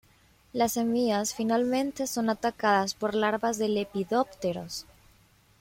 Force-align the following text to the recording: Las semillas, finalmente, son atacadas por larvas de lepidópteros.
Las 0.51 0.71
semillas, 0.71 1.35
finalmente, 1.35 2.07
son 2.07 2.31
atacadas 2.31 2.95
por 2.95 3.13
larvas 3.13 3.59
de 3.59 3.69
lepidópteros. 3.69 4.87